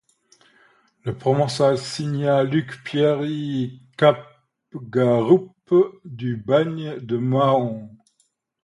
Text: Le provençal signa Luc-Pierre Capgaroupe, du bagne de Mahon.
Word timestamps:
Le 1.03 1.15
provençal 1.15 1.77
signa 1.77 2.43
Luc-Pierre 2.43 3.19
Capgaroupe, 3.97 5.51
du 6.05 6.37
bagne 6.37 6.97
de 7.05 7.17
Mahon. 7.17 7.87